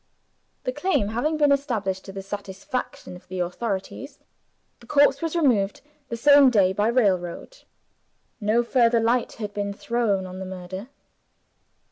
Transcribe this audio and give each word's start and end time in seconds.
The 0.63 0.71
claim 0.71 1.09
having 1.09 1.37
been 1.37 1.51
established 1.51 2.03
to 2.05 2.11
the 2.11 2.23
satisfaction 2.23 3.15
of 3.15 3.27
the 3.27 3.39
authorities, 3.41 4.17
the 4.79 4.87
corpse 4.87 5.21
was 5.21 5.35
removed 5.35 5.81
by 6.09 6.09
railroad 6.09 6.09
the 6.09 6.17
same 6.17 6.49
day. 6.49 7.49
No 8.39 8.63
further 8.63 8.99
light 8.99 9.33
had 9.33 9.53
been 9.53 9.73
thrown 9.73 10.25
on 10.25 10.39
the 10.39 10.45
murder. 10.47 10.89